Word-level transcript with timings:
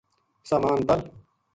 سامان 0.49 0.79
پَل 0.87 1.01